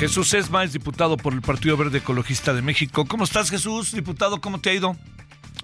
[0.00, 3.04] Jesús Esma es diputado por el Partido Verde Ecologista de México.
[3.06, 4.40] ¿Cómo estás, Jesús, diputado?
[4.40, 4.96] ¿Cómo te ha ido?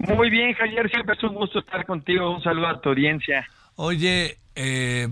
[0.07, 2.35] Muy bien, Javier, siempre es un gusto estar contigo.
[2.35, 3.47] Un saludo a tu audiencia.
[3.77, 5.07] Oye, eh,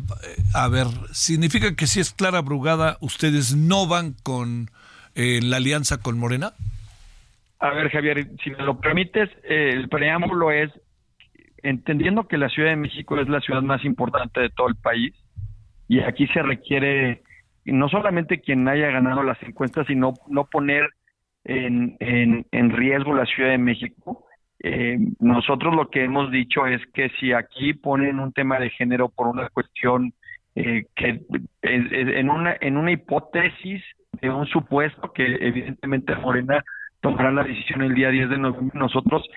[0.54, 4.70] a ver, ¿significa que si es Clara Brugada, ustedes no van con
[5.16, 6.52] eh, la alianza con Morena?
[7.58, 10.70] A ver, Javier, si me lo permites, eh, el preámbulo es,
[11.64, 15.16] entendiendo que la Ciudad de México es la ciudad más importante de todo el país,
[15.88, 17.24] y aquí se requiere
[17.74, 20.90] no solamente quien haya ganado las encuestas, sino no poner
[21.44, 24.26] en, en, riesgo la Ciudad de México.
[24.60, 29.10] Eh, nosotros lo que hemos dicho es que si aquí ponen un tema de género
[29.10, 30.14] por una cuestión
[30.56, 31.22] eh, que
[31.62, 33.84] en una en una hipótesis
[34.22, 36.64] de un supuesto que evidentemente Morena
[37.02, 39.28] tomará la decisión el día 10 de noviembre, nosotros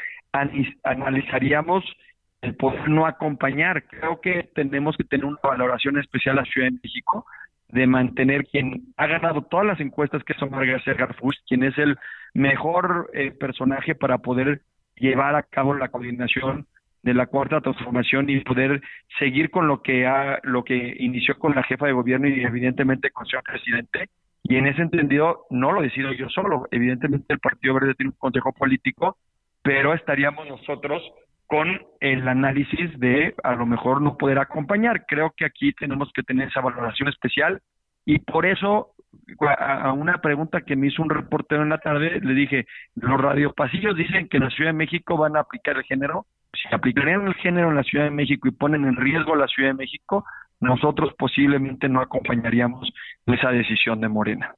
[0.84, 1.84] analizaríamos
[2.40, 3.84] el poder no acompañar.
[3.84, 7.26] Creo que tenemos que tener una valoración especial a Ciudad de México
[7.68, 11.76] de mantener quien ha ganado todas las encuestas, que es Omar García Garfush, quien es
[11.78, 11.98] el
[12.34, 14.62] mejor eh, personaje para poder
[14.96, 16.66] llevar a cabo la coordinación
[17.02, 18.82] de la cuarta transformación y poder
[19.18, 23.10] seguir con lo que ha, lo que inició con la jefa de gobierno y evidentemente
[23.10, 24.08] con su presidente.
[24.42, 28.18] Y en ese entendido no lo decido yo solo, evidentemente el Partido Verde tiene un
[28.18, 29.16] consejo político,
[29.62, 31.02] pero estaríamos nosotros
[31.48, 35.06] con el análisis de a lo mejor no poder acompañar.
[35.06, 37.60] Creo que aquí tenemos que tener esa valoración especial
[38.04, 38.92] y por eso
[39.58, 43.96] a una pregunta que me hizo un reportero en la tarde, le dije, los radiopasillos
[43.96, 46.26] dicen que la Ciudad de México van a aplicar el género.
[46.52, 49.70] Si aplicarían el género en la Ciudad de México y ponen en riesgo la Ciudad
[49.70, 50.24] de México,
[50.60, 52.90] nosotros posiblemente no acompañaríamos
[53.26, 54.54] esa decisión de Morena.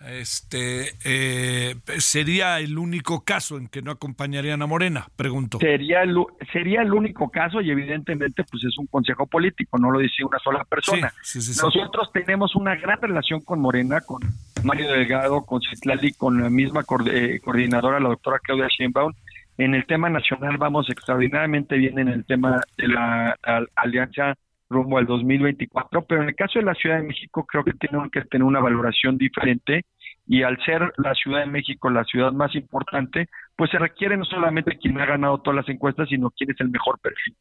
[0.00, 5.58] Este eh, sería el único caso en que no acompañarían a Morena, pregunto.
[5.58, 6.16] Sería el,
[6.52, 10.38] sería el único caso y evidentemente pues es un consejo político, no lo dice una
[10.40, 11.12] sola persona.
[11.34, 14.20] Nosotros tenemos una gran relación con Morena, con
[14.62, 19.12] Mario Delgado, con Citlali, con la misma eh, coordinadora, la doctora Claudia Sheinbaum.
[19.56, 23.38] En el tema nacional vamos extraordinariamente bien en el tema de la
[23.76, 24.34] alianza
[24.68, 28.10] rumbo al 2024, pero en el caso de la Ciudad de México creo que tenemos
[28.10, 29.82] que tener una valoración diferente
[30.26, 34.24] y al ser la Ciudad de México la ciudad más importante, pues se requiere no
[34.24, 37.36] solamente quien ha ganado todas las encuestas, sino quién es el mejor perfil.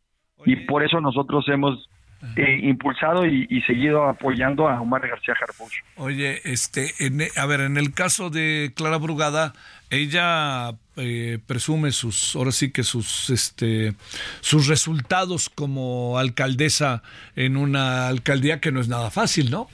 [0.45, 1.89] Y por eso nosotros hemos
[2.35, 5.73] eh, impulsado y, seguido apoyando a Omar García Harfuch.
[5.97, 6.91] Oye, este,
[7.35, 9.53] a ver, en el caso de Clara Brugada,
[9.89, 13.94] ella eh, presume sus, ahora sí que sus, este,
[14.41, 17.03] sus resultados como alcaldesa
[17.35, 19.67] en una alcaldía que no es nada fácil, ¿no?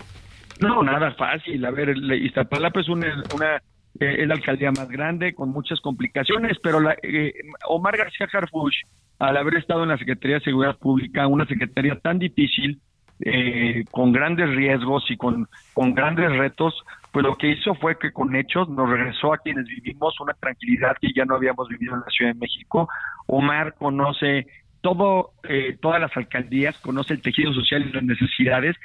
[0.60, 1.64] No, nada fácil.
[1.66, 3.62] A ver, Iztapalapa es una, una
[4.00, 7.34] eh, es la alcaldía más grande con muchas complicaciones, pero la, eh,
[7.68, 8.76] Omar García Harfuch,
[9.20, 12.80] al haber estado en la Secretaría de Seguridad Pública, una secretaría tan difícil,
[13.22, 16.74] eh, con grandes riesgos y con, con grandes retos,
[17.12, 20.96] pues lo que hizo fue que con hechos nos regresó a quienes vivimos una tranquilidad
[21.02, 22.88] que ya no habíamos vivido en la Ciudad de México.
[23.28, 24.48] Omar conoce
[24.80, 28.78] todo, eh, todas las alcaldías, conoce el tejido social y las necesidades.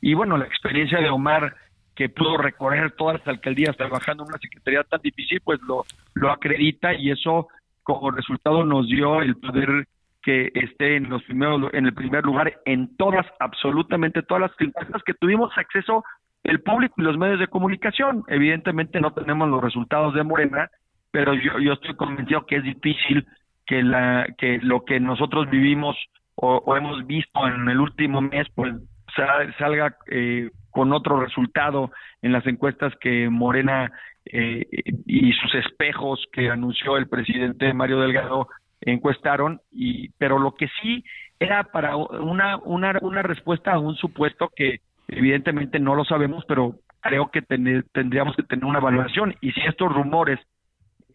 [0.00, 1.54] Y bueno, la experiencia de Omar,
[1.94, 6.32] que pudo recorrer todas las alcaldías trabajando en una secretaría tan difícil, pues lo, lo
[6.32, 7.48] acredita y eso
[7.82, 9.86] como resultado nos dio el poder
[10.22, 15.02] que esté en los primeros en el primer lugar en todas absolutamente todas las encuestas
[15.04, 16.04] que tuvimos acceso
[16.44, 18.24] el público y los medios de comunicación.
[18.28, 20.68] Evidentemente no tenemos los resultados de Morena,
[21.10, 23.26] pero yo, estoy convencido que es difícil
[23.66, 25.96] que, la, que lo que nosotros vivimos
[26.34, 28.74] o, hemos visto en el último mes, pues
[29.14, 31.90] salga eh, con otro resultado
[32.22, 33.92] en las encuestas que Morena
[34.24, 34.66] eh,
[35.06, 38.48] y sus espejos que anunció el presidente Mario Delgado
[38.80, 41.04] encuestaron, y, pero lo que sí
[41.38, 46.76] era para una, una, una respuesta a un supuesto que Evidentemente no lo sabemos, pero
[47.00, 49.34] creo que tendríamos que tener una evaluación.
[49.40, 50.40] Y si estos rumores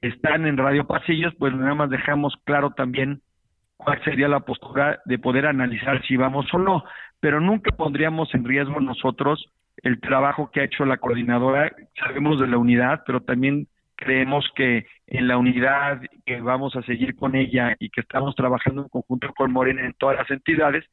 [0.01, 3.21] están en Radio Pasillos, pues nada más dejamos claro también
[3.75, 6.83] cuál sería la postura de poder analizar si vamos o no.
[7.19, 9.51] Pero nunca pondríamos en riesgo nosotros
[9.83, 11.71] el trabajo que ha hecho la coordinadora.
[11.99, 17.15] Sabemos de la unidad, pero también creemos que en la unidad que vamos a seguir
[17.15, 20.85] con ella y que estamos trabajando en conjunto con Morena en todas las entidades,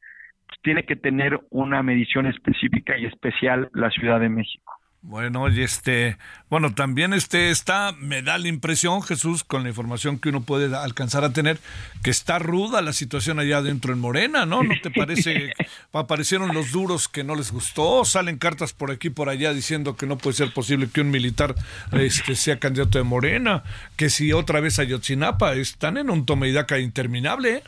[0.63, 4.73] tiene que tener una medición específica y especial la Ciudad de México.
[5.07, 6.17] Bueno, y este,
[6.49, 10.75] bueno, también este está, me da la impresión, Jesús, con la información que uno puede
[10.75, 11.59] alcanzar a tener,
[12.03, 14.63] que está ruda la situación allá dentro en Morena, ¿no?
[14.63, 15.53] ¿No te parece?
[15.93, 20.07] Aparecieron los duros que no les gustó, salen cartas por aquí por allá diciendo que
[20.07, 21.55] no puede ser posible que un militar
[21.93, 23.63] este, sea candidato de Morena,
[23.99, 27.63] que si otra vez Ayotzinapa, están en un y daca interminable, ¿eh?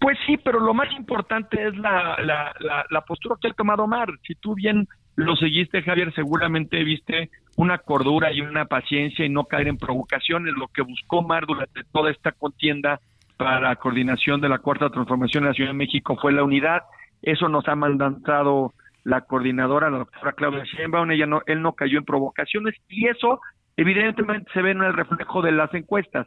[0.00, 3.86] Pues sí, pero lo más importante es la, la, la, la postura que ha tomado
[3.86, 4.08] Mar.
[4.26, 9.44] Si tú bien lo seguiste, Javier, seguramente viste una cordura y una paciencia y no
[9.44, 13.00] caer en provocaciones, lo que buscó Mar durante toda esta contienda
[13.36, 16.82] para coordinación de la Cuarta Transformación de la Ciudad de México fue la unidad.
[17.22, 18.74] Eso nos ha mandado
[19.04, 23.40] la coordinadora, la doctora Claudia Sheinbaum, ella no, él no cayó en provocaciones y eso
[23.76, 26.26] evidentemente se ve en el reflejo de las encuestas.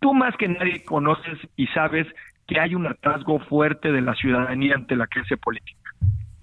[0.00, 2.06] Tú más que nadie conoces y sabes
[2.46, 5.90] que hay un atrasgo fuerte de la ciudadanía ante la clase política.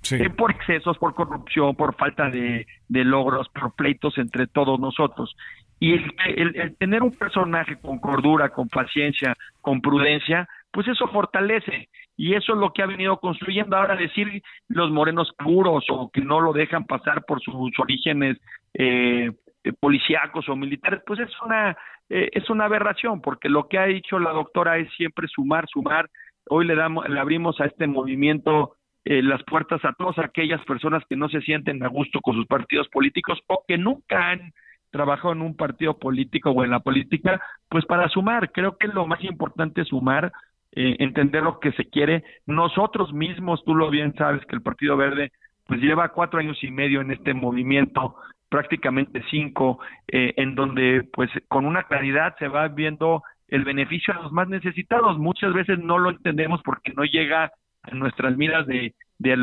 [0.09, 5.36] Eh, por excesos, por corrupción, por falta de, logros, por pleitos entre todos nosotros.
[5.80, 11.89] Y el, tener un personaje con cordura, con paciencia, con prudencia, pues eso fortalece.
[12.18, 13.77] Y eso es lo que ha venido construyendo.
[13.77, 18.38] Ahora decir los morenos puros o que no lo dejan pasar por sus orígenes
[18.74, 19.31] eh,
[19.80, 21.77] policíacos o militares, pues es una,
[22.09, 26.09] eh, es una aberración, porque lo que ha dicho la doctora es siempre sumar, sumar.
[26.50, 28.75] Hoy le, damos, le abrimos a este movimiento
[29.06, 32.45] eh, las puertas a todas aquellas personas que no se sienten a gusto con sus
[32.48, 34.53] partidos políticos o que nunca han
[34.92, 39.07] trabajado en un partido político o en la política, pues para sumar, creo que lo
[39.07, 40.31] más importante es sumar,
[40.74, 42.24] eh, entender lo que se quiere.
[42.45, 45.31] Nosotros mismos, tú lo bien sabes que el Partido Verde
[45.65, 48.15] pues lleva cuatro años y medio en este movimiento,
[48.50, 54.21] prácticamente cinco, eh, en donde pues con una claridad se va viendo el beneficio a
[54.21, 55.18] los más necesitados.
[55.18, 57.51] Muchas veces no lo entendemos porque no llega
[57.88, 59.38] en nuestras miras de, de,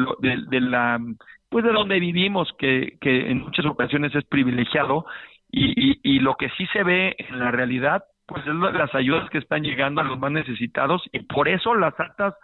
[0.61, 1.01] la
[1.49, 5.07] pues de donde vivimos que, que en muchas ocasiones es privilegiado
[5.51, 9.39] y, y, lo que sí se ve en la realidad pues es las ayudas que
[9.39, 12.35] están llegando a los más necesitados y por eso las altas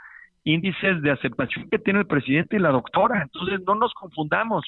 [0.44, 3.23] índices de aceptación que tiene el presidente y la doctora.
[3.23, 4.64] Entonces no nos confundamos.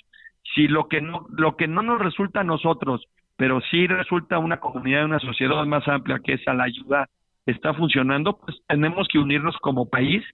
[0.54, 3.06] Si lo que no lo que no nos resulta a nosotros
[3.36, 7.08] pero sí resulta una comunidad una sociedad más amplia que esa la ayuda
[7.44, 10.24] está funcionando pues tenemos que unirnos como país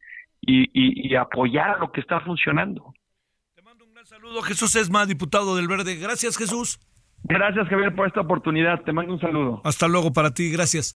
[0.42, 2.92] y, apoyar lo que está funcionando.
[3.54, 5.96] Te mando un gran saludo, Jesús Esma, diputado del Verde.
[5.96, 6.80] Gracias, Jesús.
[7.24, 8.82] Gracias, Javier, por esta oportunidad.
[8.82, 9.60] Te mando un saludo.
[9.64, 10.98] Hasta luego para ti, gracias.